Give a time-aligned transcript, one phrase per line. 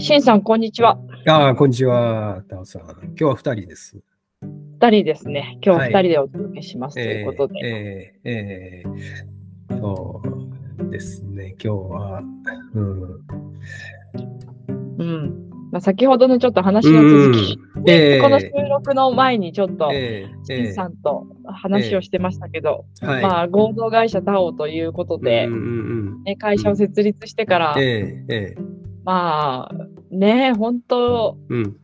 [0.00, 0.98] しんさん、こんにちは。
[1.28, 2.82] ああ、こんにちは、タオさん。
[2.82, 4.00] 今日は二人です。
[4.40, 5.58] 二人ですね。
[5.62, 7.60] 今日は二人でお届けします、ということで。
[7.62, 8.90] えー、えー、
[9.70, 10.22] えー、そ
[10.78, 12.22] うですね、今日は、
[12.74, 13.02] うん。
[14.98, 25.64] うんまあ、先ほどのちょっと話の続き、えー、この収録の前にちょっと、えんさんと話をしてましたけど、えー、まあ、合同会社タオということで、うんうんう
[26.20, 29.74] んね、会社を設立してから、えー、まあ、
[30.10, 31.76] ね本当、うん、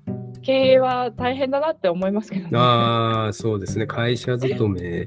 [0.47, 2.51] 経営は大変だなって思いますけどね。
[2.55, 3.87] ああ、そうですね。
[3.89, 5.07] 会社勤め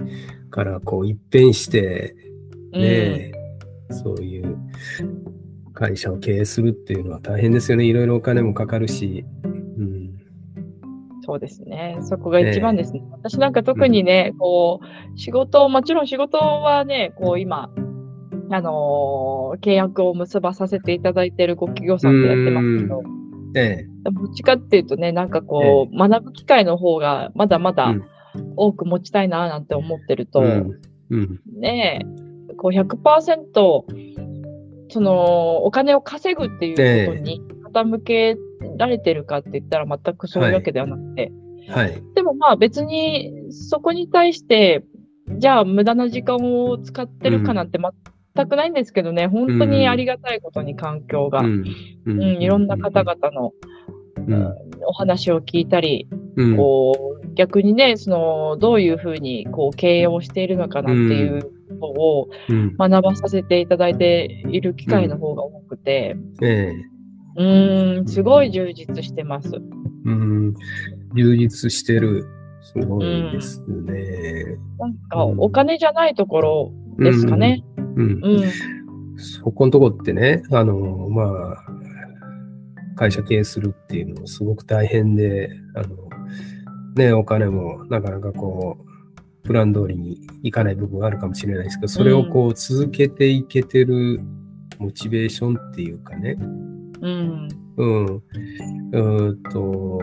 [0.50, 2.14] からこう一変して、
[2.74, 3.32] ね、
[3.90, 4.58] うん、そういう
[5.74, 7.86] 会社を経営するっていうのは大変ですよね。
[7.86, 9.24] いろいろお金もかかるし。
[9.46, 9.48] う
[9.82, 10.18] ん、
[11.22, 11.98] そうですね。
[12.02, 13.02] そこが一番ですね。
[13.12, 17.72] 私なんか特にね、うん、こう、仕事、もちろん仕事はね、こう今、
[18.52, 23.04] あのー、契約を結ばさせていただいているご企業さんとやってますけど、
[23.56, 27.94] ええ、どっちかっていうとね、なんかこう、ええ、学ぶ機会の方がまだまだ
[28.56, 30.80] 多く持ちたいななんて思ってると、うん。
[31.12, 32.06] うん、ね
[32.50, 33.44] え、こう100%、
[34.92, 38.38] そのお金を稼ぐっていうことに傾け
[38.78, 41.32] られてるかって言ったら全くそういうわけではなくて、
[41.70, 44.84] はい、はい、でもまあ別にそこに対して
[45.38, 47.78] じゃあ無駄な時間を使ってるかなんて
[48.36, 51.64] 全くないんですけどね、本当にありがたいことに環境が、うん、
[52.06, 53.54] うん、いろんな方々の、
[54.16, 54.54] うん、
[54.86, 56.08] お話を聞いたり、
[56.56, 61.42] こう逆にねそのどういうふうにこう経営をしているのかなっていう
[61.80, 62.30] ことを
[62.78, 66.16] 学ばさせていただいている機会の方が多くて、
[67.36, 69.52] うん、すごい充実してます。
[70.06, 70.54] うん、
[71.16, 72.26] 充実してる。
[72.62, 74.58] すごいですね。
[74.78, 77.64] なんかお金じゃないところですかね。
[78.00, 78.24] うん。
[78.24, 80.76] うん、そこのとこってね、あの、
[81.10, 81.66] まあ、
[82.96, 85.88] 会社経営するっていうのもすごく大変で、あの、
[86.96, 88.90] ね、お金もなかなかこう、
[89.44, 94.22] プラン通りにいかない部分があるかもしれないですけど、それをこう続けていけてる
[94.78, 96.38] モチベーションっていうかね、
[97.02, 97.48] うん。
[97.78, 98.24] うん。
[98.92, 100.00] うんと、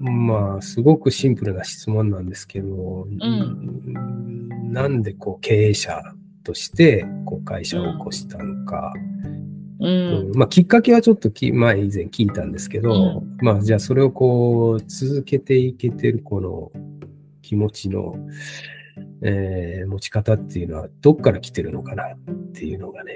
[0.00, 6.02] まあ、すごくシンプルな質問なんですけど、うん、なんでこう経営者
[6.44, 8.92] としてこう会社を起こしたのか、
[9.80, 16.70] うん、うん、まあ、きっかけはちょっとき前以前聞いたんですけど、うん、まあじゃあそれをこう続けていけてるこの
[17.42, 18.14] 気持ちの、
[19.22, 22.16] えー、持ち方っていうのはどっから来てるのかなっ
[22.52, 23.14] ていうのがね、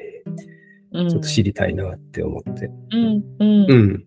[0.92, 2.70] うん、ちょっと知りたいなって思って。
[2.90, 3.24] うん。
[3.38, 3.66] うん。
[3.70, 4.04] うん、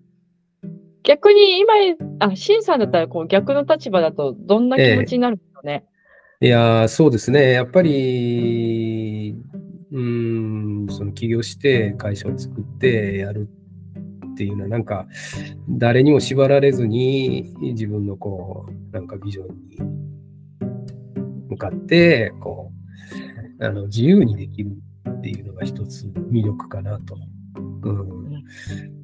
[1.04, 1.74] 逆に今、
[2.20, 5.97] あ、シンさんだったらこう逆の立場だとどんな気持ちになるんですかね、えー、
[6.40, 7.52] いやそうですね。
[7.52, 9.36] やっぱり、
[9.92, 13.50] うん、その起業して会社を作ってやる
[14.34, 15.08] っていうのはなんか
[15.70, 20.08] 誰にも縛られずに自分のこうなんかビジョンに
[21.48, 22.72] 向かって、こ
[23.60, 24.72] う、あの、自由にできる
[25.10, 27.18] っていうのが一つ魅力かなと、
[27.84, 28.44] うん、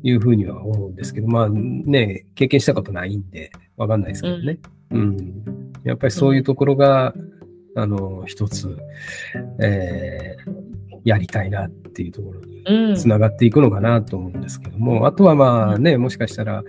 [0.03, 4.59] いうふうには思うんですけど、まあね、経験したことないんで、わかんないですけどね。
[4.91, 5.62] うん。
[5.83, 7.13] やっぱりそういうところが、
[7.75, 8.77] あの、一つ、
[9.59, 16.63] えー、やりたいなっていうところにつながっていくのかなと思うんですけども、あとはまあね、もしかしたら、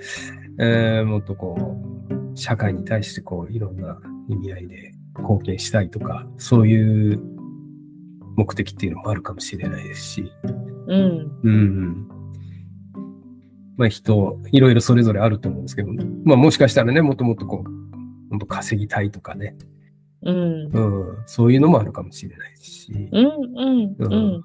[0.58, 1.80] えー、もっとこ
[2.10, 3.98] う、社会に対してこう、いろんな
[4.28, 7.20] 意味合いで貢献したいとか、そういう
[8.36, 10.32] 目的っていうのもあるかもしれないですし、
[10.88, 11.40] うん。
[11.42, 12.08] うん。
[13.76, 15.92] まあ人、いろいろそれぞれあると思うんですけど、
[16.24, 17.83] まあもしかしたらね、もっともっとこう、
[18.34, 19.56] 本当稼ぎたいとかね、
[20.22, 20.80] うん、う
[21.12, 22.92] ん、そういうのもあるかもしれないし。
[23.12, 24.42] うん、うん、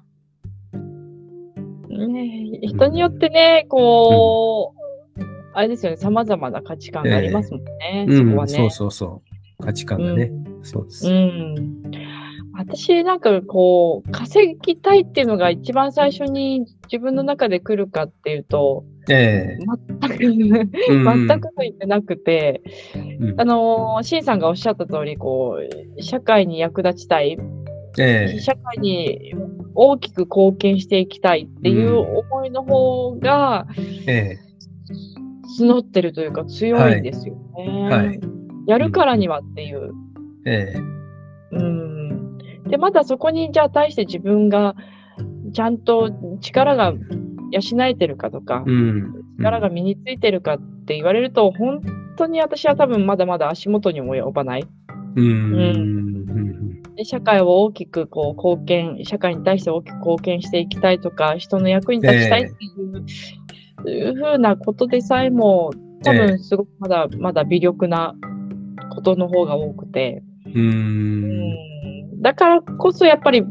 [1.92, 2.12] うん。
[2.12, 4.74] ね人によってね、こ
[5.16, 8.52] う、うん、あれですよね、様々な価値観がありますもんね、えー、そこはね。
[8.52, 9.22] そうそうそ
[9.58, 9.64] う。
[9.64, 10.30] 価値観がね。
[10.62, 11.08] そうです。
[11.08, 11.82] うん。
[12.54, 22.62] 私なんかこう、稼ぎたいっていうのが一番最初に自分の中で来るかっていうと、えー、全く、全く言ってなくて、
[23.20, 25.58] うん、あの、シンさんがおっしゃった通り、こ
[25.98, 27.36] う、社会に役立ちたい、
[27.98, 29.34] えー、社会に
[29.74, 33.66] 大きく貢献していきたいっていう思いの方が、
[34.06, 37.88] えー、募ってるというか強いんですよね。
[37.88, 38.06] はい。
[38.06, 38.20] はい、
[38.66, 39.90] やるからにはっていう。
[40.46, 41.56] ええ。
[41.56, 42.38] うん。
[42.68, 44.76] で、まだそこに、じゃあ対して自分が
[45.52, 46.10] ちゃんと
[46.40, 46.94] 力が
[47.50, 51.80] 養えてるかとか、うん、力が身についてるかって言われると、本
[52.16, 54.66] 当に私は多分まだまだ足元にも及ばない。
[55.16, 63.04] うん、うんで社会を大きくこう貢献、社会に対して大きく貢献していきたいとか、人の役に立ちたいっていう
[63.90, 65.70] いうふうなことでさえも、
[66.02, 68.14] 多分すごくまだ、まだ微力な
[68.94, 70.22] ことの方が多くて。
[70.46, 72.20] うーん。
[72.20, 73.42] だからこそやっぱり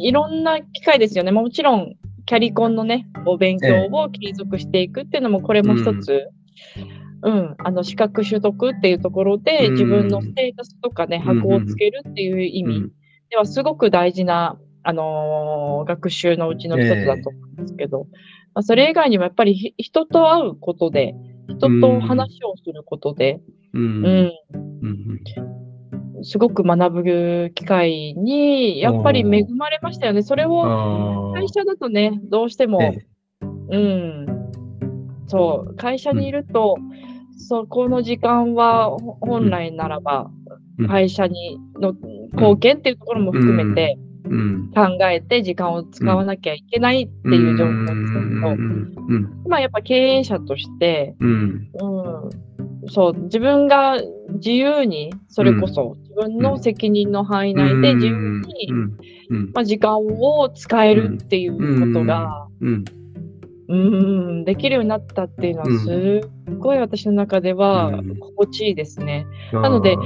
[0.00, 1.30] いろんな機会ですよね。
[1.30, 1.94] もちろん
[2.26, 6.28] キャリコンのね、お勉強を継続していくっていうのも、これも一つ、
[7.22, 12.90] うん、あの資格取得っていうところで、自分のステータスとかね、箔をつけるっていう意味。
[13.30, 18.06] では、すごく大事な、あのー学習のうちの一つだと思うんですけど、
[18.54, 21.14] まあ、それ以外にもやっぱりひ人と会うことで、
[21.48, 23.40] 人と話をすることで、
[23.74, 23.82] うん。
[23.82, 25.63] ううんん、うん。
[26.24, 30.22] すごく学ぶ機会に、やっぱり恵まれましたよね。
[30.22, 31.32] それを。
[31.34, 33.06] 会社だとね、どうしても、え
[33.70, 34.26] うん、
[35.26, 36.76] そう、会社にいると、
[37.36, 40.44] そこの時間はほ本来ならば、うん
[40.88, 41.94] 会社にの
[42.32, 44.70] 貢献っていうところも含めてうん。
[44.74, 48.94] 考えて時間を使わなきゃいけないっていう状況ですけど、うん。
[49.08, 49.48] うん。
[49.48, 51.30] まあやっぱ経営者として、うん。
[51.30, 52.30] うん、
[52.88, 53.96] そう、自分が
[54.34, 58.72] 自由に、それこそ自分の責任の範囲内で自由に。
[59.54, 62.84] まあ、時間を使えるっていうことが、うん。
[63.66, 65.78] うん、できるようになったっていうのは、うん。
[65.80, 66.20] す
[66.50, 68.18] っごい私の中ではうん。
[68.18, 69.26] 心地いいですね。
[69.52, 69.96] なので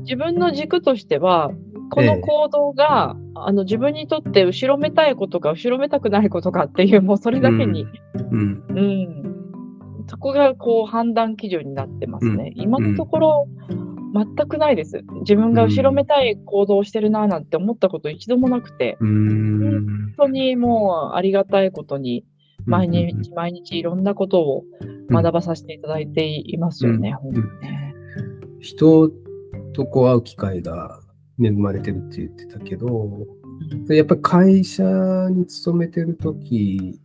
[0.00, 1.50] 自分の軸としては、
[1.90, 7.86] この行動が、あの自分にとって後ろめたいことか後ろめたくないことかっていう、もうそれだけに、
[8.30, 8.64] うん。
[8.68, 9.27] うん、
[10.08, 12.52] そこがこう判断基準になってますね。
[12.56, 13.48] うん今のところ、
[14.14, 15.02] 全くないです。
[15.20, 19.60] 自分が後ろめたい行動をしてるななんて思ったこと一度もなくて、うん。
[19.60, 22.24] 本当にもうありがたいことに、
[22.64, 24.64] 毎日毎日いろんなことを
[25.10, 27.16] 学ばさせていただいていますよね。
[28.60, 29.10] 人
[29.74, 31.00] とこう会う機会が
[31.42, 33.26] 恵まれてるって言ってたけど、
[33.90, 34.84] やっぱり会社
[35.30, 36.98] に勤めてる時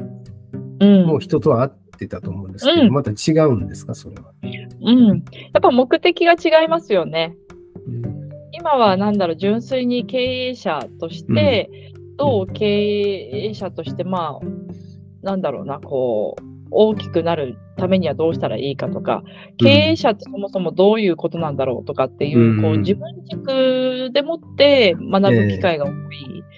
[0.80, 4.34] うん、も人とは会ってたと思うんですけど、うんまた違うんですか、それは？
[4.82, 5.08] うん。
[5.08, 7.36] やっぱ目的が違いますよね。
[7.88, 8.14] うん
[8.56, 10.18] 今はなんだろう、純粋に経
[10.50, 11.72] 営者として、
[12.18, 14.46] どう経営者として、まあ、
[15.24, 16.44] なんだろうな、こう、
[16.74, 19.24] 大きくなるためにはどうしたらいいかとか、
[19.58, 22.62] 経営者ってそもそもどういうことなんだろうとかっていう、うん。
[22.62, 25.94] こう、自分軸でもって学ぶ機会が多い。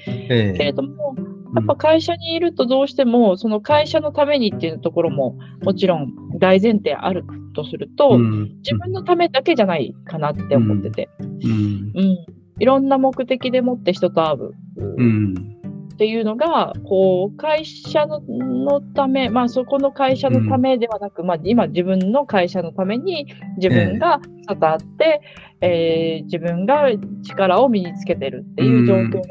[0.07, 0.57] ええ。
[0.57, 1.15] けれども、
[1.55, 7.23] やっぱ会社にいるとどうしても、その会社のためにっていうところももちろん大前提ある
[7.55, 8.57] とすると、うん。
[8.57, 11.91] 自分のためだけじゃないかなって思ってて、うん。
[11.95, 12.25] うん、
[12.59, 14.51] いろんな目的でもって人と会う。
[14.77, 15.55] うん
[15.95, 23.27] っていうのが、こう、会社ののため、まあそこの会社のためではなく、まあ今自分の会社のために
[23.57, 25.21] 自分が里あって、
[25.61, 26.89] えー自分が
[27.23, 29.21] 力を身につけてるっていう状況なので、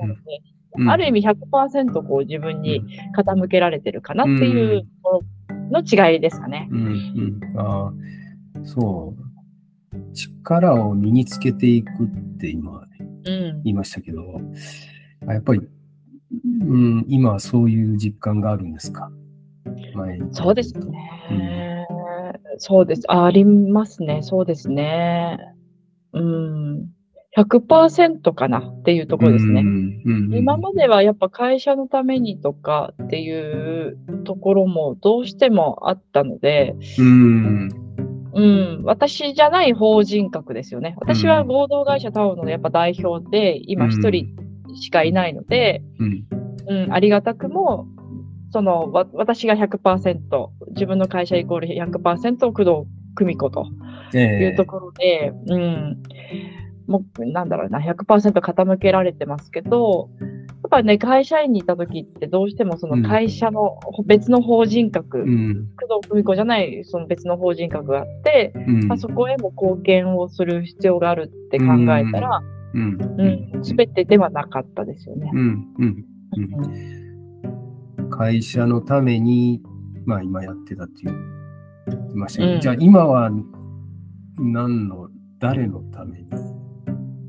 [0.77, 2.83] うんある意味100%こう自分に
[3.17, 4.83] 傾けられてるかなっていう
[5.71, 6.69] の違いですかね。
[6.73, 7.93] うんうんあ
[8.57, 9.25] あそう。
[10.13, 12.85] 力を身につけていくって今
[13.27, 13.63] うん。
[13.63, 14.41] 言いましたけど、
[15.27, 15.63] あやっぱり、
[16.45, 19.11] うん、今はそういう実感があるんですか？
[19.95, 21.87] 前にそうですね。
[22.59, 23.03] そうです。
[23.09, 24.21] あありますね。
[24.23, 25.39] そうですね。
[26.13, 26.89] うん。
[27.37, 29.63] 100%かなっていうところですね。
[29.63, 37.69] うんうん今まではやっぱ会社のためにとかっていうところもどうしてもあったので、うん
[38.35, 38.41] う
[38.81, 40.95] ん、私じゃない法人格ですよね。
[40.99, 44.29] 私は合同会社タオのやっぱ代表で、今一人
[44.75, 46.25] しかいないので、うん。
[46.67, 47.87] うん、ありがたくも、
[48.51, 50.19] その、わ私が100%、
[50.71, 53.67] 自分の会社イコール100%工藤久美子と
[54.15, 54.23] ええ。
[54.45, 56.03] いうところで、うん、
[56.87, 60.27] もう、なんだろうな、100%傾けられてますけど、や
[60.69, 65.69] っぱね、会社員にいた時ってどうしてもその会社の別の法人格、うん。
[65.77, 68.87] 工藤久美子じゃないその別の法人格があって、うん。
[68.87, 71.65] まあ、そこへも貢献をする必要があるって考
[71.97, 75.31] えたら、うんうん、すべてではなかったですよね。
[75.33, 75.41] うん
[75.79, 76.05] うん
[76.37, 77.05] うん
[78.11, 79.61] 会社のために、
[80.05, 81.15] まあ今やってたっていう
[81.89, 83.31] 言ってましたけど、うんじゃあ今は
[84.39, 85.09] 何の、
[85.41, 86.29] 誰のために、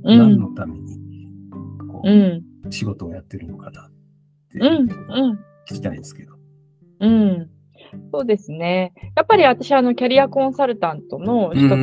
[0.04, 0.98] うん、何のために、
[1.92, 3.92] こう、うん、仕事をやってるのかなっ
[4.52, 4.60] て。
[5.68, 6.34] 聞きたいんですけど。
[7.00, 7.50] うん。
[8.12, 8.94] そうですね。
[9.16, 11.78] やっぱり私、あの、キャリアコンサルタントの取得、う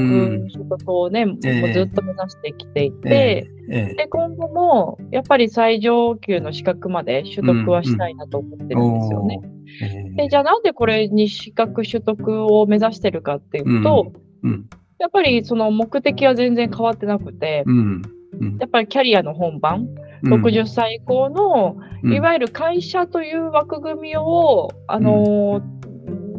[0.45, 3.95] ん取得をね、もうええずっと目指してきていて、ええ。
[3.95, 9.41] で、今後も、やっぱり最上級の資格まで取得はしたいなと思ってるんですよね。
[9.43, 9.53] おー。
[9.83, 10.23] ええ。
[10.23, 14.67] で、じゃあなんでこれに資格取得を目指してるかっていうと、うん。
[14.99, 18.03] やっぱりその目的は全然変わってなくて、うん。
[18.41, 18.57] うん。
[18.59, 19.89] やっぱりキャリアの本番、
[20.23, 20.35] うん。
[20.45, 22.13] 60歳以降の、うん。
[22.13, 25.83] いわゆる会社という枠組みを、あのー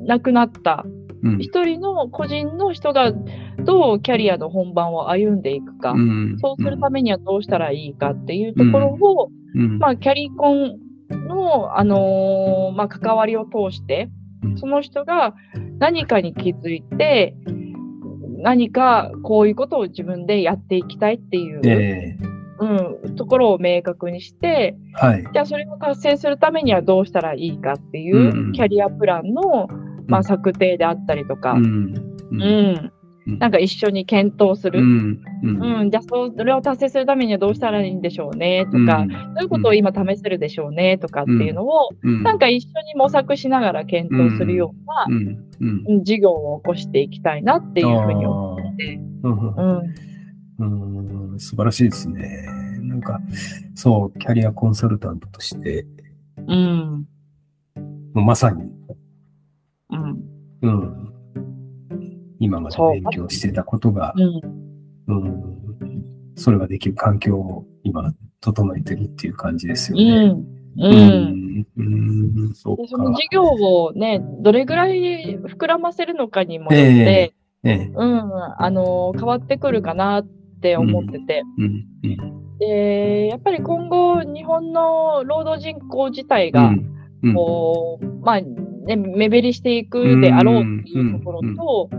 [0.06, 0.86] 亡くなった
[1.24, 1.40] うん。
[1.40, 3.14] 一人の個人の人が
[3.60, 6.38] どうキャリアの本番を歩んでいくか、うん。
[6.40, 9.80] そうするためにはどうしたらいいかっていうところを、うん。
[9.80, 10.78] まあ、キャリコン
[11.28, 14.10] の、あのーまあ、関わりを通して、
[14.44, 14.58] うん。
[14.58, 15.34] その人が
[15.80, 17.36] 何かに気づいて、
[18.40, 22.18] 何かこういうことを自分でやっていきたいっていう、え
[22.60, 25.24] うん、ところを明確にして、ーはい。
[25.34, 28.52] じゃあそれを達成するためにはどうしたらいいかっていううん。
[28.52, 29.70] キャリアプランの、
[30.08, 31.94] まあ、策定であったりとか、うん。
[32.32, 32.92] うん。
[33.26, 33.40] うん。
[33.40, 34.82] なんか一緒に検討する。
[34.82, 35.22] うん。
[35.44, 35.82] うん。
[35.82, 39.08] うん、じゃあそれを達成するためにはどうしたらいいんでしょうねとか、うん。
[39.08, 42.24] どういうことを今試せるでしょうねとかっていうのを、うん。
[42.24, 44.74] なんか一緒に模索しながら検討するよ
[45.10, 49.00] うな、事業を起こしていきたいなっていうふうに思って。
[49.24, 49.56] うん。
[50.60, 51.32] うん。
[51.32, 51.40] うん。
[51.40, 52.46] 素晴らしいですね。
[52.82, 53.22] なんか、
[53.74, 55.86] そう、キャリアコンサルタントとして、
[56.48, 57.08] うん。
[58.14, 58.64] まさに、
[60.62, 60.70] うん。
[60.70, 61.14] うん、
[62.40, 64.22] 今まで勉強してたことが、う。
[64.22, 64.64] ん
[65.08, 70.28] うん、それができる環境を今、整えてるっていう感じですようね。
[70.28, 70.54] ん。
[70.78, 71.66] うん。
[71.78, 73.20] うん、うん、そうでそのか。
[73.20, 77.34] 事業をね、どれぐらい膨らませるのかにもよって、
[77.64, 77.92] ええ。
[77.96, 80.28] うん、あの変わってくるかなっ
[80.62, 86.74] て思ってて、うん、うん、でやっぱり今後、日本の労働人口自体が、
[87.24, 88.42] うん、こう、まあ、
[88.86, 91.90] ね、目減りしていくであろうっていうところと、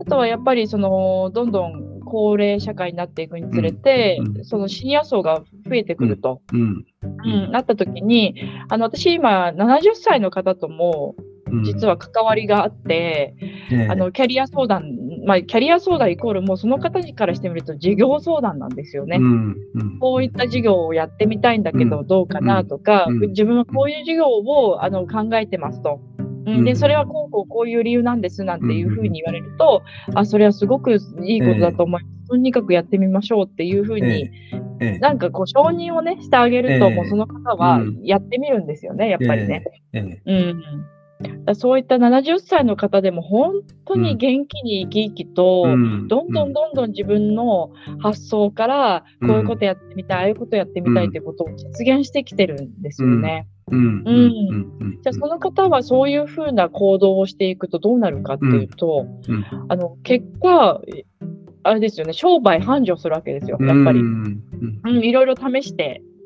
[0.00, 6.86] あとはやっぱりその、どんどん高齢社会になっていくにつれて、そのシニア層が増えてくると、うん、
[7.24, 7.50] うん。
[7.52, 8.34] なった時に、
[8.68, 11.14] あの、私今70歳の方とも
[11.50, 13.34] うん、実は関わりがあって、
[13.70, 19.16] ええ、あの、キャリア相談、まあ、キャリア相談イコールもうその方からしてみると事業相談なんですよね。
[19.16, 23.20] うん、うん、こういった事業をやってみたいんだけど、どうかなとか、うん。
[23.30, 26.00] 自分はこういう事業をあの考えてますと。
[26.18, 26.54] うん。
[26.58, 26.64] うん。
[26.64, 29.82] で、それはこうこうこういう理由なんですなんていうふうに言われると、
[30.14, 32.28] あ、それはすごくいいことだと思います。
[32.28, 34.30] とにかくやってみましょうっていうふうに、え
[34.80, 34.86] え。
[34.96, 36.94] えなんかこう承認をね、してあげると、ええ。
[36.94, 38.00] もうその方はうん。
[38.04, 39.64] やってみるんですよね、やっぱりね。
[39.92, 40.22] ええ。
[40.26, 40.62] うん。
[41.54, 46.08] そういった70歳の方でも本当に元気に生き生きと、うん。
[46.08, 47.70] どんどんどんどん自分の
[48.00, 53.46] 発想から、こういうことやってみたい、ああいうことやってみたいってことを実現してきてるんですよね。
[53.70, 59.44] うん、じゃあその方はそういうふうな行動をしていくとどうなるかっていうと、うん。
[59.68, 60.80] あの結果、
[61.64, 64.00] あれですよね、商売繁盛するわけですよ、やっぱり。
[64.00, 64.42] うん、
[64.84, 66.17] うん、いろいろ試して、い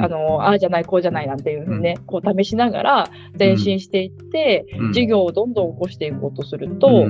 [0.00, 7.06] あの、ああじゃない、こうじゃないなんていうふうにね、こう試しながら前進していって、うん、事業をどんどん起こしていこうとすると、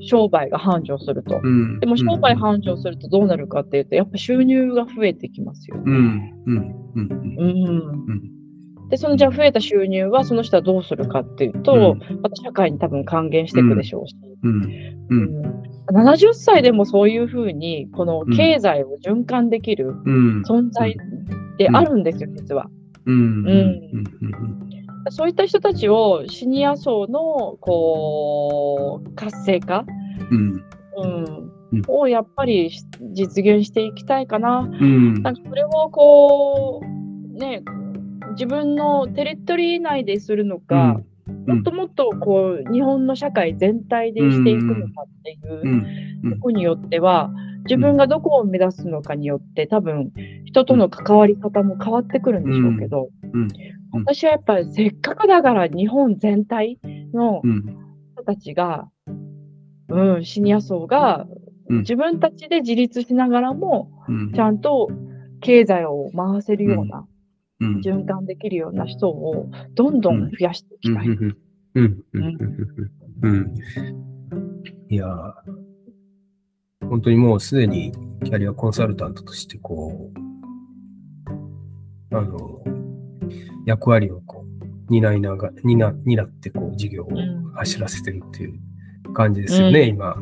[0.00, 1.40] 商売が繁盛すると。
[1.42, 5.82] うん、でも商売繁盛するとどうなるかっていうと、やっぱ収入が増えてきますよね。
[5.86, 8.34] うん、うん、うん、うん。
[8.90, 14.14] で、そのじゃあ増えた収入はその人はどうするかっていうと、また社会に多分還元していくでしょうし。
[14.42, 14.66] うん、う、
[15.10, 15.42] うん。
[15.42, 15.62] ん。
[15.92, 20.96] 70歳でもそういうふうに、この経済を循環できるうん、存在
[21.58, 22.68] であるんですよ、実は。
[25.10, 29.84] そういった人たちをシニア層のこう活性化、
[30.30, 30.64] うん、
[30.96, 31.50] うん。
[31.72, 31.82] うん。
[31.88, 34.60] をやっぱりし実現していきたいかな。
[34.60, 35.34] うん、なん。
[35.34, 37.62] かそれをこう、ね、
[38.32, 41.00] 自分のテリトリー内でするのか、
[41.46, 45.36] もっともっとこう日本の社会全体でしていくのかってい
[46.24, 47.30] うところによっては、
[47.64, 50.12] 自分がどこを目指すのかによって、多分
[50.44, 53.48] 人との関わり方も変わってくるんでしょうけど、うん。
[53.92, 56.78] 私はやっぱりせっかくだから日本全体
[57.12, 57.62] のうん、
[58.14, 58.88] 人たちが、
[59.88, 61.26] うん、シニア層が
[61.68, 61.78] うん。
[61.78, 64.90] 自分たちで自立しながらも、うん、ちゃんと
[65.40, 67.06] 経済を回せるような、
[67.60, 71.06] うん、循環できるような人をどんどん増やしていきたい。
[74.90, 75.32] いやー、
[76.88, 77.92] 本当にもうすでに
[78.24, 80.10] キャリアコンサルタントとしてこ
[82.10, 82.62] う、あの、
[83.66, 87.08] 役割をこう担いながら、担担ってこう事業を
[87.54, 90.14] 走らせてるっていう感じですよね、うん今。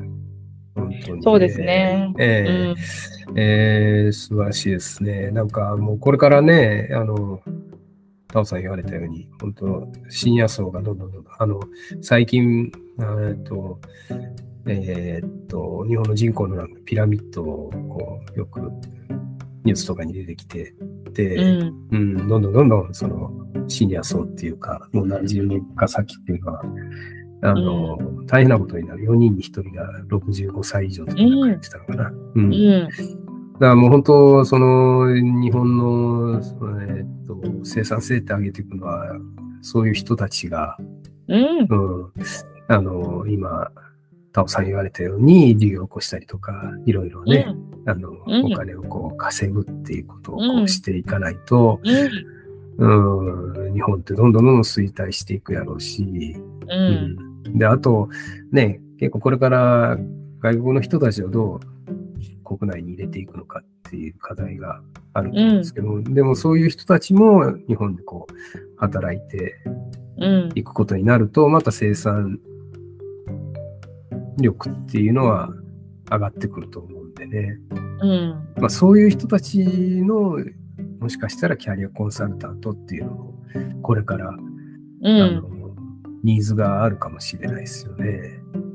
[0.75, 2.12] 本当に、そうですね。
[2.19, 2.75] ええうん
[3.35, 5.31] えー素晴らしいですね。
[5.31, 7.40] なんかもうこれからね、あの、
[8.28, 11.61] タオさん言われたように、本当シニア層がどんどんどんどん、あの、
[12.00, 13.78] 最近、えーっと、
[14.66, 18.61] えーっと、日本の人口のなんかピラミッドをこうよく
[19.64, 20.75] ニュースとかに出てきて、
[21.12, 23.31] で、うんうん、どんどんどんどんその
[23.69, 26.62] シニア層っていうか、もう何十年か先っていうのは、
[27.45, 29.04] あの、大変なことになる。
[29.04, 32.12] 4人に1人が65歳以上とか言ってたのかな。
[32.35, 32.50] うん。
[32.50, 32.88] だうん
[33.62, 39.16] からもう本当、その、日本の、そのえっと、生産性って上げていくのは、
[39.61, 40.76] そういう人たちが、
[41.28, 41.66] ううん。
[41.69, 42.12] うん。
[42.69, 43.71] あの、今、
[44.33, 47.47] タオさん言われたように、事業を起こしたりとか、いろいろね、
[47.87, 53.65] あの、うんお金をこう稼ぐっていうことをこうんうしていかないと、うん。
[53.65, 56.37] うん、日本ってどんどんどんどん衰退していくやろうし、
[56.69, 57.29] うん。
[57.47, 58.09] うんで、あと、
[58.51, 59.99] ね、結構これから
[60.41, 61.61] 外国の人たちをどう
[62.45, 64.81] 国内に入れていくのかっていう課題が
[65.12, 68.35] あるんですけど、でもそういう人たちも日本でこう
[68.79, 69.57] 働いて
[70.19, 70.51] うん。
[70.55, 72.39] いくことになると、また生産
[74.39, 75.51] 力っていうのは
[76.11, 77.59] 上がってくると思うんでね。
[78.01, 78.49] うん。
[78.57, 79.65] まあそういう人たち
[80.03, 80.39] の
[81.01, 83.35] もしかしたらキャリアコンサルタントっていうのも
[83.83, 85.35] これから、うあん。
[85.37, 85.49] の
[86.23, 88.21] ニーズがあるかもしれないですよね。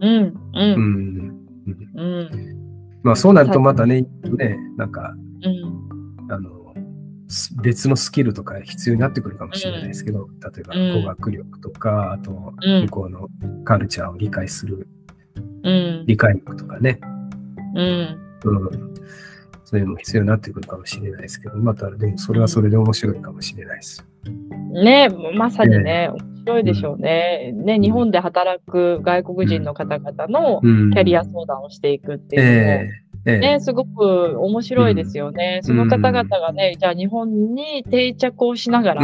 [0.02, 0.24] うん。
[0.24, 1.18] ううん。
[1.18, 1.48] ん。
[1.68, 3.00] うんうん。
[3.04, 4.02] まあそうなるとまたね、
[4.38, 6.32] ね、なんか、うん。
[6.32, 6.74] あの、
[7.30, 13.30] す別のスキルとか必要になってくるかもしれないですけど、例えばうん語学力とか、あと、うん向こうの
[13.64, 14.88] カルチャーを理解する
[15.63, 16.06] うん。
[16.06, 17.00] 理解力とかね、
[17.75, 18.20] うん。
[18.44, 18.96] うん、
[19.65, 24.08] そういうのも必要になってくるかもしれないですけど、また、でもそれはそれで面白いかもしれないです。
[24.72, 27.51] ね、まさにね、面白いでしょうね。
[27.53, 30.91] ね、日本で働く外国人の方々のうん。
[30.91, 32.89] キャリア相談をしていくっていうのも、え
[33.25, 33.32] え。
[33.32, 33.39] ええ。
[33.39, 35.60] ね、すごく面白いですよね。
[35.63, 39.01] その方々がね、じゃあ日本に定着をしながら、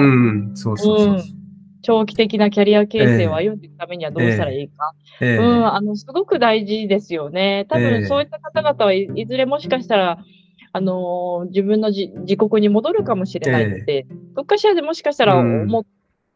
[0.54, 1.43] そうそうそう。
[1.84, 4.94] 長期的なキャリア形成を歩んでいくためにはどうしたらいいか。
[5.22, 5.38] ええ。
[5.38, 7.66] うん、あの、すごく大事ですよね。
[7.70, 10.18] 多ええ分そういった方々はいいずれもしかしたら、
[10.72, 15.64] あのー自分のじ自国に戻るかもしれないって、どっかしらでもしかしたらうん。
[15.64, 15.84] 思っ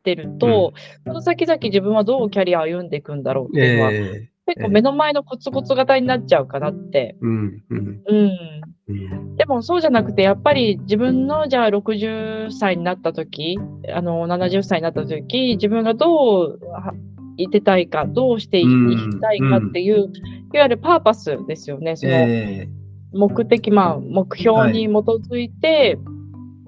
[0.04, 0.74] てると、
[1.06, 4.30] この先々自分はどうキャリアを歩んでいくんだろうっていうのは、ええ。
[4.48, 7.18] 結構目の前のコツコツ型になっちゃうかなって。
[7.22, 8.62] うん、うん、うん。
[8.88, 9.36] うん。
[9.36, 13.58] でもそうじゃなくて、やっぱり自分のじゃあ60歳になった時、
[13.94, 16.94] あの、70歳になった時、自分がどうは
[17.38, 20.12] いてたいか、どうしていうんきたいかっていう、
[20.54, 21.96] いわゆるパーパスですよね。
[21.96, 22.68] そのえ
[23.14, 25.98] 目的、まあ、目標に基づいて、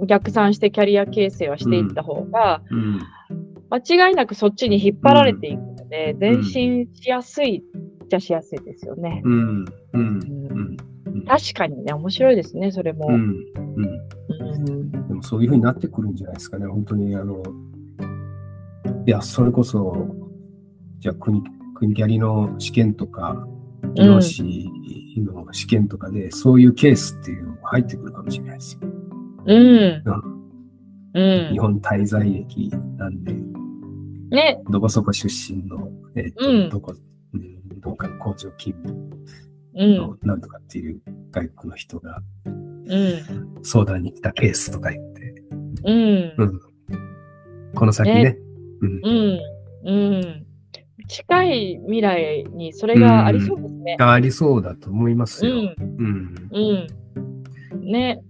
[0.05, 3.01] 逆算してキャリア形成はしていった方が、えうん、
[3.69, 7.63] 間違いなくそっちに引っ張られていくので、前進しやすい
[8.09, 9.21] じゃしやすいですよね。
[9.23, 9.99] うん、うん、うんう
[10.71, 10.77] ん。
[11.27, 13.07] 確かにね、面白いですね、それも。
[13.07, 13.85] うん、うん。
[14.67, 17.15] うんでもそういうふうになってくるんじゃないですかね、本当に。
[17.15, 17.41] あの、
[19.05, 20.07] いや、それこそ、
[20.99, 21.41] じゃあ国、
[21.75, 23.47] 国キャリの試験とか、
[23.95, 24.69] 技能士
[25.17, 28.81] の試験とかで、そういうケースっていうのも入ってくるかもしれないですよ。
[29.45, 30.03] うん。
[31.13, 31.51] うん。
[31.51, 33.33] 日本滞在歴なんで、
[34.29, 34.61] ね。
[34.69, 36.93] どこそこ出身の、えっ、と、うんどこ、
[37.33, 39.09] うん、どっかの工場勤務
[39.75, 39.97] うん。
[39.97, 41.01] のなんとかっていう
[41.31, 43.63] 外国の人がうん。
[43.63, 45.43] 相談に来たケースとか言って、
[45.85, 46.33] うん。
[46.37, 46.59] うん
[47.75, 48.37] この先ね、ね
[48.81, 49.39] うんうん。
[49.85, 50.45] うん。
[51.07, 53.97] 近い未来にそれがありそうですね。
[53.99, 55.73] あありそうだと思いますよ。
[55.97, 56.35] うん。
[57.81, 58.21] ね。
[58.23, 58.29] うん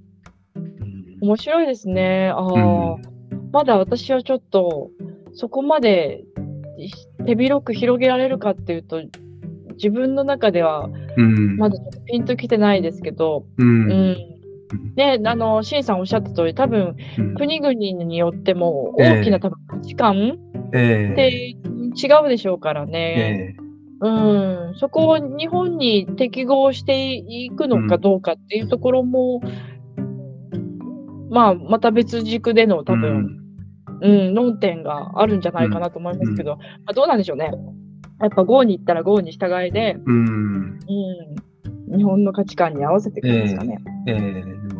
[1.21, 2.30] 面白いですね。
[2.30, 2.97] ああ、
[3.52, 4.89] まだ私はちょっと、
[5.34, 6.23] そこまで
[7.25, 9.02] 手広く広げられるかっていうと、
[9.81, 11.57] 自分の中ではうん。
[11.57, 13.63] まだちょっとピンときてないですけど、う。
[13.63, 14.15] うんん。
[14.95, 20.37] ね、あの、シンさんおっしゃった通り、多分、うん国々によってもええ大きな多分価値観
[20.73, 23.55] えってえ違うでしょうからね。
[23.57, 23.69] ええ
[24.01, 24.75] うん。
[24.75, 29.41] そこを日本に適合していくのかどうかっていうところも、
[31.29, 33.39] まあ、また別軸での多分、
[34.01, 37.51] うん、論点があるんじゃないかなと思いますけど、まあ、どうなんでしょうね。
[38.21, 40.79] やっぱ GO に行ったら GO に従いで、うん。
[41.89, 43.79] うん、日本の価値観に合わせていくんですかね。
[44.08, 44.79] ええでも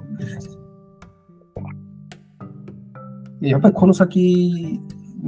[3.42, 4.80] やっぱりこの先、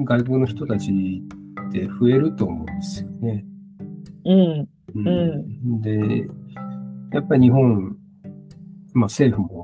[0.03, 0.91] 外国の人たち
[1.69, 3.45] って増えると思うんですよね。
[4.25, 6.27] うん、うんで、
[7.13, 7.95] やっぱり日本、
[8.93, 9.63] まあ政府も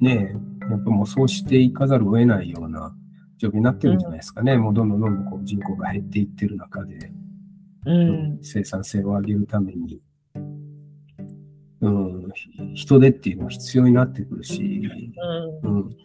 [0.00, 0.34] ね、
[0.70, 2.94] やっぱもうそうしていかざるを得ないような
[3.38, 4.56] 状況になってるんじゃないですかね。
[4.56, 7.10] もうどんどんどんどんこう人口が減っていってる中で、
[7.84, 10.00] うん、生産性を上げるために、
[11.80, 12.28] うん、
[12.74, 14.82] 人手っていうのは必要になってくるし、
[15.62, 15.96] うん、うん。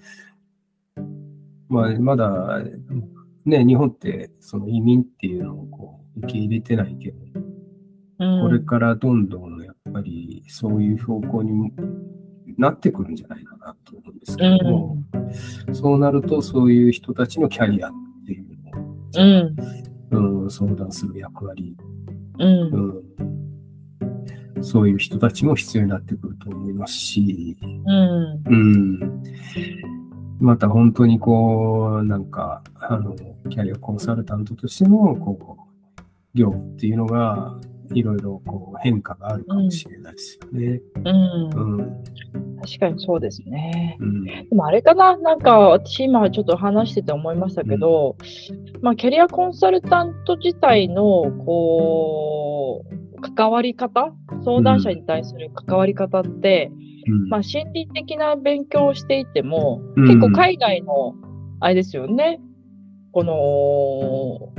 [1.69, 2.63] まあ、まだ、
[3.45, 7.17] ね、日本ってその移民っていうのをこう受け入れてないけど、
[8.19, 8.41] うん。
[8.41, 11.71] これからどんどんやっぱりそういう方向に
[12.57, 14.97] なってくるんじゃないかなと思うんですけども、
[15.73, 17.91] そうなるとそういう人たちのキャリアっ
[18.25, 19.55] ていうのを、うん、
[20.11, 21.75] うん、相談する役割、
[22.39, 23.03] うん、
[24.55, 29.23] うん、そういう人たちも必要になってくると思いますし、うん、うん、
[30.39, 33.15] また本当にこう、なんか、あの、
[33.49, 37.59] キャリアコンサルタントとしての、こう、業務っていうのが、
[37.93, 40.81] いろいろこう変化があるかもしれないですよね。
[40.95, 41.77] うん。
[41.77, 42.03] うん、
[42.61, 43.97] 確かにそうですね。
[43.99, 48.17] うん、でもあれかな、なんか私今ちょっと話してて思いましたけど、
[48.75, 54.13] うん、まあキャリアコンサルタント自体のこう、関わり方？
[54.43, 56.71] 相談者に対する関わり方って、
[57.29, 61.15] まあ、心理的な勉強をしていても、結構海外の、
[61.61, 62.39] あれですよね、
[63.13, 64.53] この、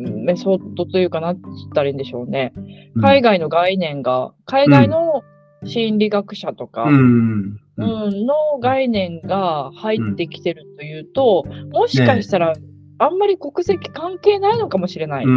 [0.00, 2.54] メソッドというかなって言ったらいいんでしょうね。
[3.00, 5.22] 海外の概念が、海外の
[5.64, 12.54] 心理学者とか、うん、の概念が入ってきてるというと、もしかしたら、
[12.98, 15.30] あんまり国籍関係ないのかもしれない、と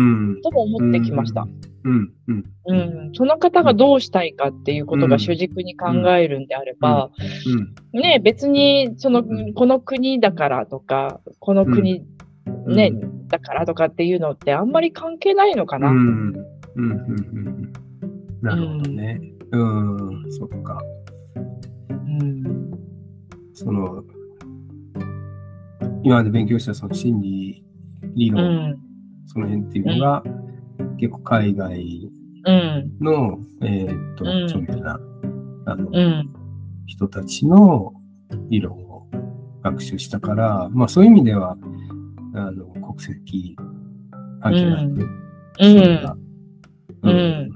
[0.52, 1.48] も思ってきました。
[1.86, 2.12] うん。
[2.28, 2.46] うん。
[2.66, 7.12] うん、その方がどうしたいかっていうことが主軸に考えるんであれば、
[7.94, 12.06] ね、別にそのこの国だからとか、この国、
[12.68, 12.92] ね、
[13.28, 15.90] だからとかっていうのってあんまり関係ないのかな。
[15.90, 15.98] うん。
[15.98, 16.36] うん。
[16.76, 17.74] うん。
[18.42, 19.22] なるほどね。
[19.54, 20.82] うん、そっか。
[21.90, 22.72] うん、
[23.54, 24.04] その、
[26.04, 27.64] 今まで勉強したその心理
[28.16, 28.78] 理論、うん、
[29.28, 30.24] その辺っていうのが、
[30.98, 32.12] 結構海外
[33.00, 35.00] の、うん、えっと、著名な、
[35.66, 35.90] あの、
[36.88, 37.94] 人たちの
[38.50, 39.08] 理論を
[39.64, 41.58] 学習したから、まあそういう意味では、
[42.34, 43.56] あの、国籍
[44.42, 45.10] 関係なく、
[45.58, 46.18] それが、
[47.04, 47.53] うん、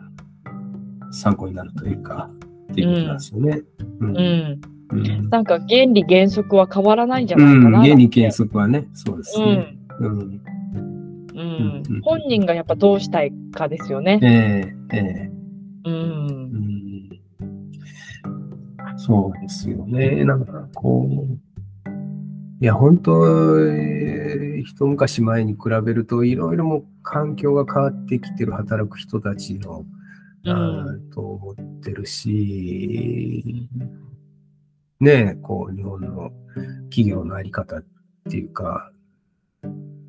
[1.12, 2.30] 参考になるというか、
[2.72, 3.62] っていうことなんですよね。
[4.00, 4.17] うん
[4.89, 9.78] うん、なんか原理原則は変わらないんじゃないかな、うん、原理原則はね、そうですね。
[10.00, 10.41] うん。
[11.36, 14.20] うん、うん、本人がやっぱどうしたいかですよね。
[14.91, 15.32] えええ
[15.86, 15.89] え。
[15.89, 17.10] うん。
[18.98, 20.24] そうですよね。
[20.26, 21.38] なんかこう、
[22.60, 29.86] いや、本当、えー、一昔前に比べると、いろいろも環境が変わってきてる働く人たちの、うん、
[30.43, 33.69] と思ってるし、
[35.00, 36.32] ねえ、こう、日本の
[36.89, 37.86] 企業のあり方っ
[38.30, 38.91] ていうか、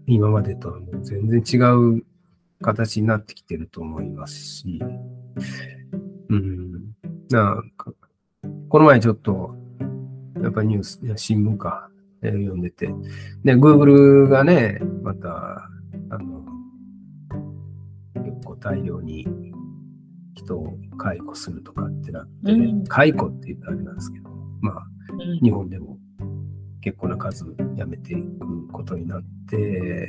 [0.07, 1.57] 今までとはもう全然違
[1.99, 2.05] う
[2.63, 4.81] 形になってきてると思いますし、
[6.31, 6.95] うん、
[7.31, 7.93] なんか、
[8.69, 9.55] この前ちょっと、
[10.43, 11.91] やっぱニュース、いや新聞か、
[12.23, 12.87] えー、読んでて、
[13.45, 15.69] で、Google がね、また、
[16.11, 16.45] あの、
[18.15, 19.27] 結構大量に
[20.39, 24.87] 人を解雇するとかってなって、ね、うん、解雇って言ったらあれなんですけど、まあ、
[25.43, 25.99] 日本でも
[26.81, 27.45] 結構な数
[27.77, 30.09] 辞めていくことになって、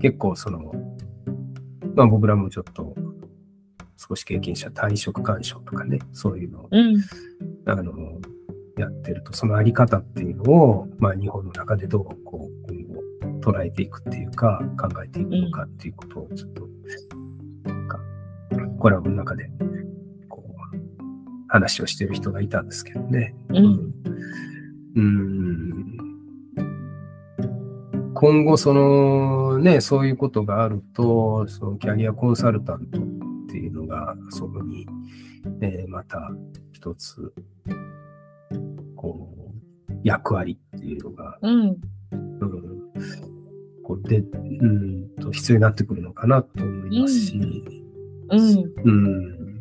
[0.00, 0.72] 結構その、
[1.94, 2.94] まあ僕らもちょっと
[3.96, 6.96] 少し経験者退職干渉とかね、そういうのを、うん、
[7.66, 7.92] あの、
[8.76, 12.82] やってると、そのあり方っていうのを、まあ日本の中でどうこう今
[13.42, 17.11] 後捉えていくっていうか、考えていくのかっていうことをちょっと、なんか、
[18.82, 19.48] コラボの中で、
[20.28, 20.56] こう、
[21.46, 23.32] 話をしてる人がいたんですけどね。
[23.50, 23.94] うん。
[24.96, 25.98] うん。
[28.12, 33.02] 今後、そのね、そういうことがあると、そのキャリアコンサルタントっ
[33.48, 34.84] ていうのが、そこに、
[35.60, 36.18] えー、また
[36.72, 37.32] 一つ、
[38.96, 39.32] こ
[39.90, 41.76] う、役割っていうのが、うん、うん、
[43.84, 47.71] こうで、うんと、必要になってくるのかなと思いますし、
[48.32, 49.60] うん、うん、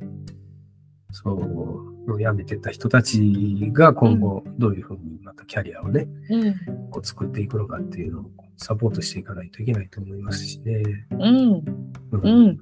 [1.11, 8.25] そう、辞めてた人たちが今後どういうふうにまたキャリアをね、うん、こう作っていくのかっていうのを
[8.57, 10.83] サポートしていかないといけないと思いますしね。
[11.11, 11.63] うん。
[12.11, 12.59] うん。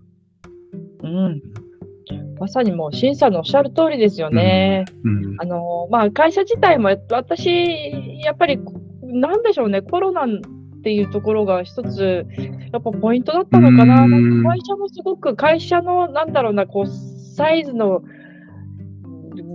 [1.04, 1.41] うん。
[2.39, 4.86] まさにもう、審査のおっしゃる通りですよね。
[5.04, 8.60] うん、あの、まあ、会社自体も、私、やっぱり、
[9.04, 10.26] なんでしょうね、コロナ
[10.80, 12.26] っていうところが一つ、
[12.72, 14.08] やっぱポイントだったのかな。
[14.08, 18.02] なんか会社もすごく、会社の、なんだろうな、こう、サイズの、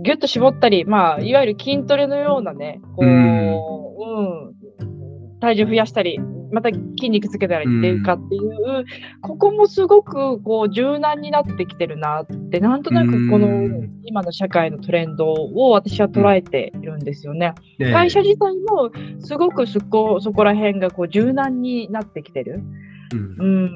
[0.03, 6.19] ぎゅっと絞ったり、まあ、いわゆる筋トレのようなね、こう、うん、体重増やしたり、
[6.55, 8.85] また筋肉つけたりっていうかっていう、うん、
[9.21, 17.53] ここもすごくこう柔軟になってきてるなって、なんとなくこの今の社会のトレンドを私は捉えているんですよね。
[17.79, 18.89] うん、会社自体も
[19.19, 22.63] すごくそこそこら辺がこう柔軟になってきてる。
[23.11, 23.69] うん、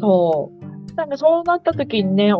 [0.00, 0.94] そう。
[0.96, 2.32] なんかそうなった時にね、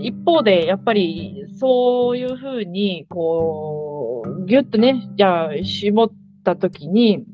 [0.00, 6.10] 一方でやっぱりそういうふうに、こう、ぎゅっとね、じゃあ絞っ
[6.44, 7.24] た時に、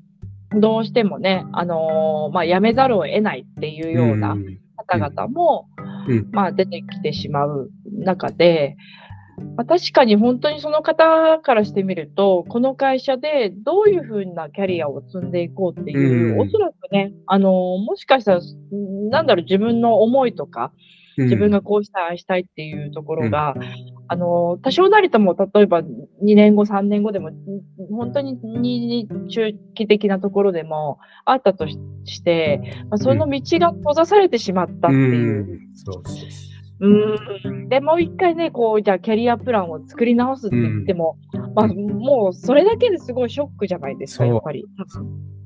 [0.61, 4.37] どうしてもね、あのー、まあ、やめざるを得ないっていうような
[4.77, 5.69] 方々も、
[6.09, 8.77] うん、まあ、出てきてしまう中で、
[9.57, 16.41] まあ、確かに本当にその方からしてみると、この会社でどういうふうなキャリアを積んでいこうっていう、うん。
[16.41, 18.41] おそらくね、あの、もしかしたら、
[19.11, 20.73] なんだろう、自分の思いとか、
[21.19, 23.55] 自分がこうしたい、ああしたいっていうところが、
[24.09, 25.87] あの、多少なりとも、例えば2
[26.23, 27.31] 年後、3年後でも、
[27.91, 35.61] 本当にに中期的なところでもあったとしして、まあ、その道が閉ざされてしまったっていう。
[36.79, 36.89] う
[37.51, 37.69] ん。
[37.69, 41.19] で、もう一回ね、こう、じゃあキャリアプランを作り直すって言っても、
[41.55, 44.65] まあ、もうそれだけですごいショックじゃないですか、やっぱり。
[44.99, 45.37] うん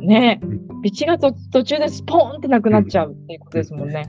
[0.00, 4.06] ねうん道がと途中でスポーンってなくなっちゃうっていうことですもんね。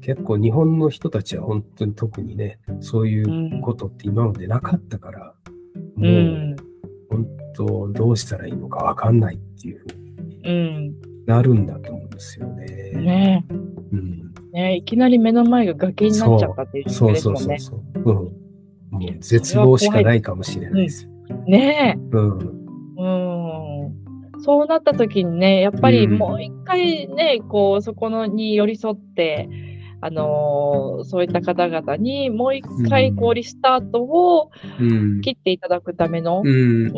[0.00, 3.60] 結構日本の人たちは本当に特にね、そういううん。
[3.60, 5.34] ことって今までなかったから、
[5.96, 6.00] う。
[6.00, 6.56] もうん
[7.10, 10.94] 本当どうしたらいいのかわかんないっていうふうにうん。
[11.26, 12.66] なるんだと思うんですよね。
[12.94, 13.46] ね
[13.92, 17.44] うん、ねいきなり目の前が崖になっちゃったっていう状況ですそうそう。
[17.44, 17.82] そうそう。
[17.96, 18.04] うん。
[18.90, 21.08] もう絶望しかないかもしれないです。
[21.46, 22.38] ねうん。
[22.96, 24.40] うん。
[24.42, 29.48] そうなった時にね、やっぱりうんもう一回ね、こう、そこのに寄り添って、
[30.02, 35.20] あのーそういった方々にもう一回こううリスタートをうん。
[35.20, 36.48] 切っていただくための、うん。
[36.48, 36.90] うん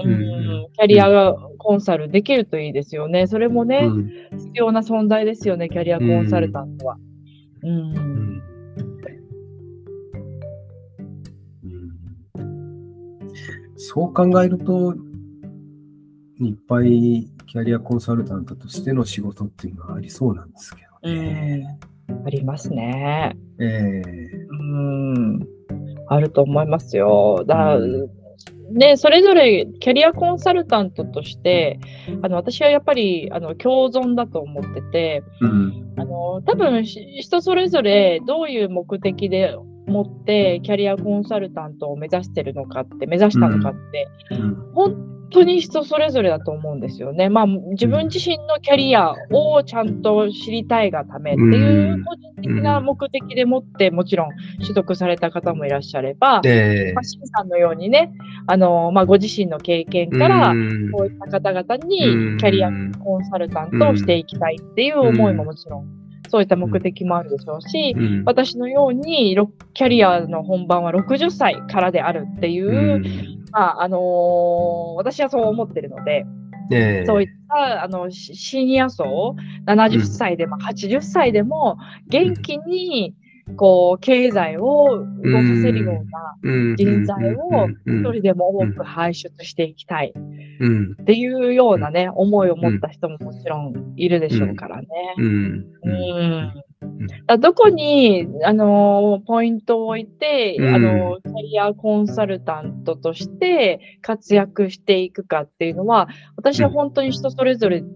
[0.74, 3.26] キャリアがコンサルできるといいですよね。
[3.26, 6.96] それもね、うん必要な存在ですよね、キャリアコンサルタントは。
[7.62, 7.70] うん。
[7.70, 8.42] うん
[13.84, 14.94] そう考えると、
[16.40, 21.78] いっぱいキャリアコンサルタントとしての仕事っていうのはありそうなんですけどね。
[22.24, 23.36] ありますね。
[23.60, 24.02] ええ
[24.50, 25.46] うん。
[26.08, 27.44] あると思いますよ。
[27.46, 28.22] だからうん
[28.72, 31.78] ね、それぞれキャリアコンサルタントとして、
[32.22, 35.94] あの私はやっぱりあの共存だと思ってて、うん。
[35.98, 39.54] あの多分し人それぞれどういう目的で
[39.86, 47.28] 持ってキャリアコンサルタントを目指してるのかって、目指したのかって、うん本当に人それぞれだと思うんですよね。
[47.28, 54.28] まあ自分自身のキャリアをちゃんと知りたいがためっていう個人的な目的でもって、もちろん
[54.60, 56.92] 取得された方もいらっしゃれば、ええ。
[56.92, 58.12] まあ、シンさんのようにね、
[58.46, 60.90] あのまあ、ご自身の経験から、うん。
[60.92, 62.70] こういった方々うんにキャリア
[63.02, 66.01] コンサルタントをしていきたいっていう思いももちろん、
[66.32, 68.22] そういった目的もあるでしょうし、うん。
[68.24, 73.44] 私のようにろキャリアの本番は60歳からであるっていう、うん。
[73.50, 76.24] まああのー私はそう思ってるので、
[76.70, 77.06] ええ。
[77.06, 81.76] そういったあのシシニア層、70歳でも80歳でも
[82.08, 83.14] 元気に
[83.56, 85.06] こう経済を動か
[85.62, 90.12] せるようなうん人材をうん一人でも多く輩出していきたい。
[90.60, 94.88] うんっていうようなね、思いを持った人ももちろんいるでしょうからね。
[95.18, 95.66] うん。
[95.84, 96.52] うん。
[97.26, 100.74] だどこに、あのーポイントを置いて、うん。
[100.74, 107.86] あのーキャリアコンサルタントとして活躍していくかっていうのは、私は本当に人それぞれうん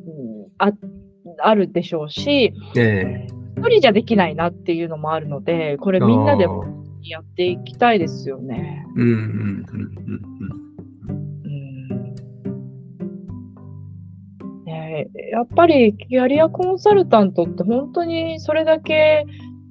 [0.58, 0.72] あ
[1.38, 3.26] あるでしょうし、ええ
[3.66, 6.46] 一人じゃできないなっていうのもあるので、これみんなで
[7.02, 8.86] やっていきたいですよね。
[8.94, 10.66] うんうんうんうん。
[15.32, 19.26] やっぱりキャリアコンサルタントって本当にそれだけ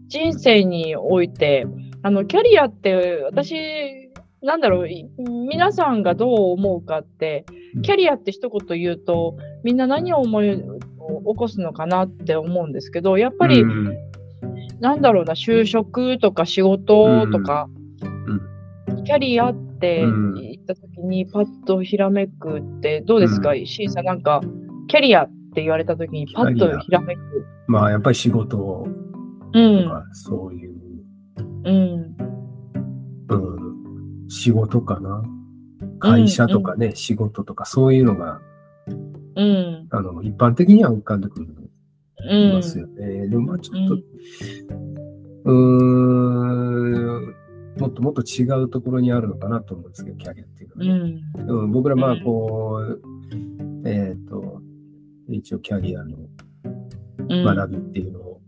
[0.08, 1.65] 人生において、
[2.03, 3.55] あのキャリアって私、
[4.43, 5.10] なんだろう、い
[5.49, 7.45] 皆さんがどう思うかって、
[7.81, 10.62] キャリアって一言言うと、みんな何を思い
[11.26, 13.96] 起こすのかなって思うんですけど、やっぱり、うん。
[14.80, 17.68] なんだろうな、就職とか仕事とか、
[19.06, 20.34] キャリアってうん。
[20.36, 24.41] 言ったときにパッとひらめくってどうですか、うシンさん、なんか、
[24.88, 27.22] キャリアって言われたときにパッとひらめく。
[27.68, 28.88] まあやっぱり仕事
[29.54, 29.84] うん。
[29.84, 29.89] と。
[29.89, 30.76] かそういう、
[31.65, 32.15] うん。
[33.28, 33.36] う
[34.26, 35.24] ん、仕事かな？
[36.00, 38.39] 会社とかね、仕事とかそういうのが、
[39.36, 39.88] うん。
[39.89, 41.48] あの、一般的には浮かんでくる
[42.30, 42.54] うん。
[42.54, 43.28] ますよね。
[43.28, 44.02] でもまあちょっと、う
[45.45, 45.54] うー
[47.19, 47.36] ん、
[47.80, 51.21] もっともっと違うところにあるのかなと思うんですけど、キャリアっていうのはうね。
[51.45, 51.50] ん。
[51.50, 54.62] うん、僕らまあうんこう、えっ、と、
[55.30, 56.17] 一応キャリアの
[57.28, 57.43] うん。
[57.43, 58.41] 学びっていうのを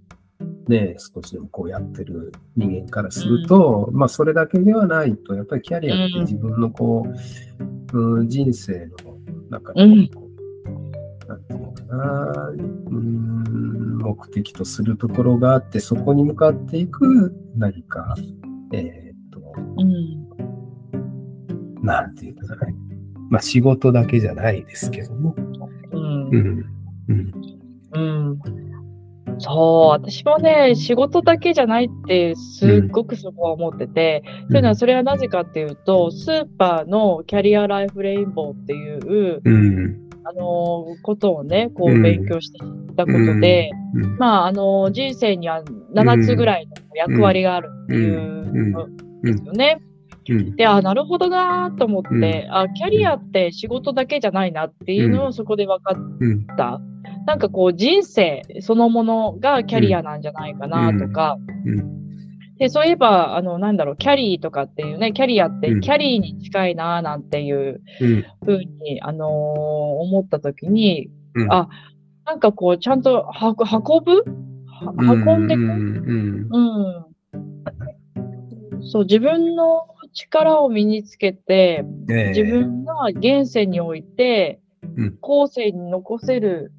[0.67, 7.05] ね、少しでもこうやってる人間からすると、まあそれだけではないと、やっぱりキャリアって自分のこ
[7.93, 9.17] う、うん、人生の
[9.49, 10.26] 中でうんこう
[11.53, 18.15] のかな、うん、目的とするところがあって、そこに向かっていく何か、
[18.73, 19.39] えっ、と、
[19.77, 20.27] うん。
[21.83, 22.67] なんていうかな、
[23.29, 25.35] まあ仕事だけじゃないですけども、
[25.91, 26.31] うんう。
[26.31, 26.65] ん、
[27.07, 27.33] うん、
[27.93, 28.39] うん。
[29.39, 40.06] そう、私もね、仕事だけじゃないってすっごくそこは思ってて、うんというのはそれはなぜかっていうと、スーパーのキャリアライフレインボーっていう、うん。
[40.29, 45.63] あのことをね、こううん勉強して知ったことで、うん、まあ、あの人生には
[45.93, 48.87] 7つぐらいの役割があるっていうの
[49.23, 49.81] ですよね。
[50.29, 50.55] うん。
[50.57, 56.45] で、あ、なるほどなと思って、あ、キャリアって仕事だけじゃないなっていうのうんをそこで分かっうん。
[56.57, 56.81] た。
[57.25, 62.06] なんかこう人生そのものがキャリアなんじゃないかなとか、うん。
[62.59, 68.25] で、そういえば、あの、なんだろう、キャリーとかっていうね、キャリアってうんキャリーに近いななんていううん。
[68.45, 71.69] ふうに、あのー思ったときに、うんあ、
[72.25, 74.23] なんかこう、ちゃんとは運ぶ？
[74.67, 76.47] は運んでく、うん。
[76.51, 76.59] う
[78.81, 78.81] ん。
[78.83, 84.59] そう、自分の力を身につけて、ええ自分が現世において
[84.95, 86.71] うん、後世に残せる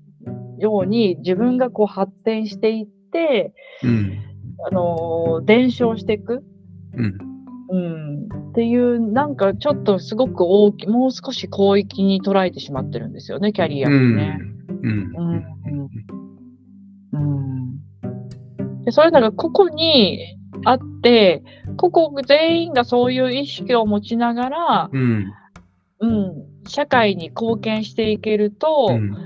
[0.59, 3.53] ように、自分がこう発展していって、
[3.85, 4.19] うん。
[4.67, 6.43] あのー伝承していく。
[6.95, 7.19] うん。
[7.71, 8.29] うん。
[8.51, 14.39] っていう、なんかちょっとすごく大きい、もう少し広域に捉えてしまってるんですよね、キャリアってね。
[14.83, 14.89] うん。
[14.89, 15.59] うん
[17.13, 18.85] うん。
[18.85, 21.43] で、そういうのが個々にあって、
[21.77, 25.33] 個々全員がそういう意識を持ちながら、うん。
[26.01, 26.33] うん、
[26.67, 29.17] 社会に貢献していけると、うん。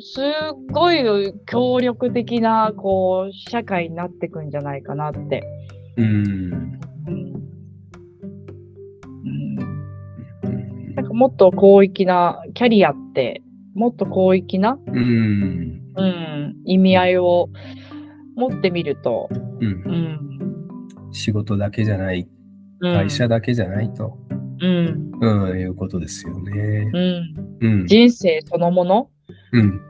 [0.00, 0.24] すっ
[0.72, 1.04] ごい
[1.46, 5.44] 協力的な、こう、社会になっていくんじゃないかなって。
[5.96, 6.06] うん。
[6.06, 7.34] うん。
[9.24, 13.42] うんなんかもっと広域な、キャリアって、
[13.74, 15.80] もっと広域な、うん。
[15.96, 17.48] うん、意味合いを
[18.36, 19.92] 持ってみると、うんう
[21.08, 21.12] ん。
[21.12, 22.28] 仕事だけじゃない、
[22.80, 24.18] うん会社だけじゃないと、
[24.60, 25.12] うん。
[25.20, 26.90] うん、いうことですよね。
[26.92, 27.58] うん。
[27.60, 27.86] うん。
[27.86, 29.10] 人生そのもの。
[29.52, 29.80] うん。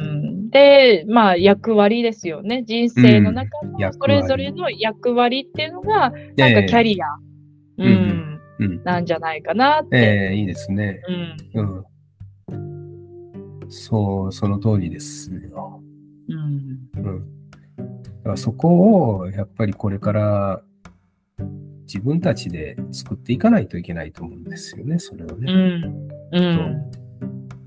[0.00, 2.64] うん、で、まあ、役割ですよね。
[2.66, 7.06] 人生の中の役それ割ぞれの役割っていうのが、なんかキええャリア、
[7.78, 8.84] うん、うんうん。
[8.84, 9.96] なんじゃないかなって。
[9.96, 11.00] ええいいですね。
[11.54, 11.60] うん。
[11.60, 12.56] う
[13.64, 13.70] ん。
[13.70, 15.82] そう、その通りですよ。
[16.28, 17.04] うん。
[17.04, 17.48] うん。
[17.78, 17.84] だ
[18.24, 20.62] からそこを、やっぱりこれから
[21.82, 25.52] 自分たちで作っていかないといけないと思うんですよね、それをね。
[25.52, 26.08] うん。
[26.32, 26.90] うん。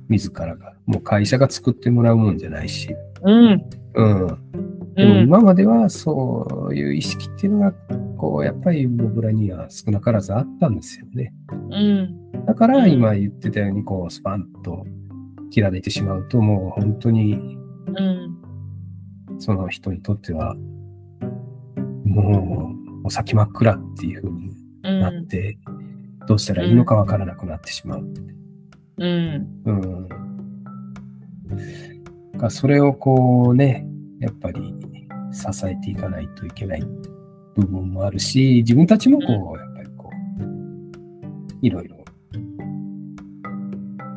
[0.10, 0.74] 自らが。
[0.86, 2.96] もう会社が作ってもらうもんじゃないし。
[3.24, 3.66] うん。
[3.96, 4.28] うん。
[4.28, 4.96] うん。
[4.96, 7.74] でも今まではそういう意識っていうのが、
[8.18, 11.34] こう、やっぱり僕らには少なからずあったんですよね。
[11.72, 12.46] うん。
[12.46, 14.86] だからうん今言ってたように、こう、スパンと
[15.52, 17.58] 切られてしまうと、もう本当に
[17.98, 18.38] うん。
[19.40, 20.56] その人にとっては、
[22.06, 22.72] も
[23.04, 24.50] う、お先真っ暗っていう風に
[24.84, 25.00] うん。
[25.02, 25.58] なって、
[26.28, 28.02] どうしたらいいのかわからなくなってしまう。
[28.02, 28.14] うん。
[28.98, 30.08] うん。
[32.34, 33.86] だからそれをこうね、
[34.20, 34.74] やっぱり
[35.32, 36.84] 支えていかないといけない
[37.56, 40.10] 部分もあるし、自分たちもこう、やっぱりこ
[40.42, 40.46] う、
[41.62, 41.96] いろいろ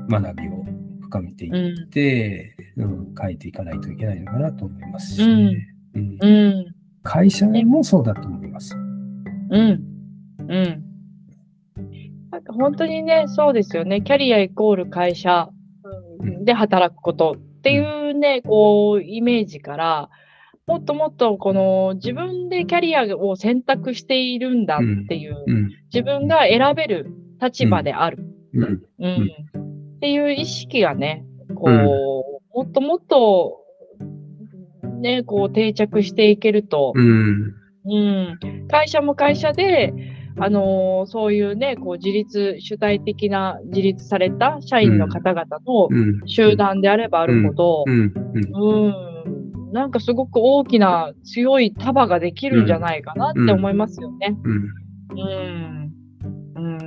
[0.09, 0.65] 学びを
[1.03, 1.91] 深めていっうん。
[1.91, 6.75] て、うん、変えていかないといけないのかなと思いますしね、うんうん。
[7.03, 8.75] 会社もそうだと思います。
[9.51, 9.83] うん。
[10.49, 10.88] うん。
[12.59, 14.03] 本当にね、そうですよね。
[14.03, 15.49] キャリアイコール会社
[16.21, 20.11] うんで働くことっていうね、こう、イメージから、
[20.67, 25.71] もっともっとこの自分でキャリアを選択しているんだっていう、うん。
[25.93, 27.07] 自分が選べる
[27.41, 28.19] 立場である。
[28.53, 28.83] うん。
[28.99, 29.29] うん。
[29.97, 33.65] っていう意識がね、こう、もっともっと、
[35.01, 37.55] ね、こう定着していけると、うん。
[37.85, 39.95] うん、会社も会社で、
[40.41, 46.21] あのーそういうね、こう自立、主体的な自立された社員の方々のうん。
[46.27, 48.13] 集団であればあるほど、うん。
[49.73, 54.37] なんかすごく大きな強い束ができるんじゃないかなって思いますよね。
[54.45, 54.69] うん。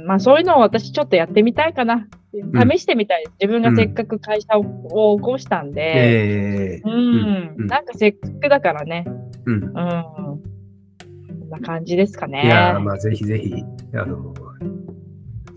[0.06, 1.96] まあそういうのを私ちょっとやってみたいかな。
[1.96, 2.10] ん
[2.72, 3.26] 試してみたい。
[3.40, 9.06] 自分がせっかく会社を起こしたんで、うんなんかせっかくだからね。
[9.46, 9.64] うん。
[9.64, 9.72] うん。
[11.52, 12.44] な感じですかね。
[12.46, 13.54] いやー、まあ、ぜひぜひ、
[13.94, 14.34] あの、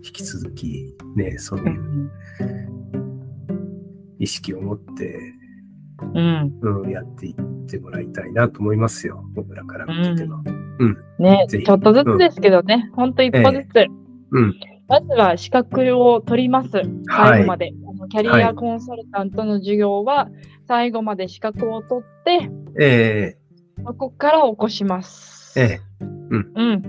[0.04, 2.10] 引き続き、ね、そういううん
[4.18, 5.18] 意識を持って、
[6.14, 6.58] うん。
[6.60, 7.34] うん、やっていっ
[7.66, 9.24] てもらいたいなと思いますよ。
[9.34, 10.42] 僕らから見てても。
[11.18, 13.86] ね、ぜひちょっとずつですけどね、ほんと一歩ずつ。
[14.32, 14.54] うん。
[14.88, 16.70] まずは資格を取ります。
[17.08, 17.72] 最後まで。
[17.88, 20.28] あのキャリアコンサルタントの授業は、
[20.66, 23.36] 最後まで資格を取って、え
[23.84, 25.33] そこから起こします。
[25.56, 26.38] ええう
[26.76, 26.82] ん。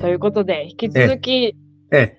[0.00, 1.56] ということで、引き続き、
[1.92, 2.18] え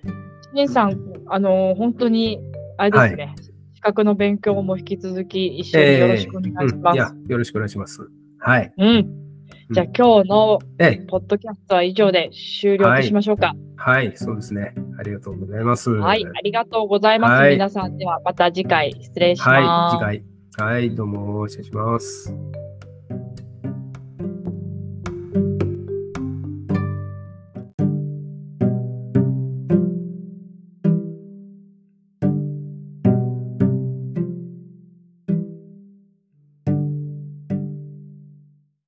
[0.54, 2.38] しんさん、あの本当に、
[2.76, 3.34] あれですね、
[3.74, 6.92] 資格の勉強も引き続き一緒によろしくお願いします。
[6.92, 8.08] うんいや、よろしくお願いします。
[8.38, 8.72] はい。
[8.76, 9.24] うん。
[9.70, 13.54] じゃあ今日のええ、ポッドキャストは以上で終了としましょうか。
[13.76, 14.74] はい、そうですね。
[14.98, 15.90] ありがとうございます。
[15.90, 17.32] はい、ありがとうございます。
[17.32, 19.48] はい皆さんではまた次回失礼します。
[19.48, 20.24] はい、次
[20.58, 20.70] 回。
[20.72, 22.63] はい、どうも、失礼します。